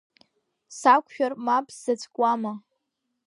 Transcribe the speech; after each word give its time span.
Сақәшәар 0.77 1.33
мап 1.45 1.67
сзацәкуама. 1.75 2.53